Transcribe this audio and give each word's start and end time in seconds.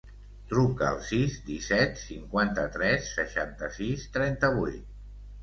Truca 0.51 0.87
al 0.93 1.03
sis, 1.09 1.35
disset, 1.49 2.01
cinquanta-tres, 2.05 3.11
seixanta-sis, 3.19 4.09
trenta-vuit. 4.19 4.91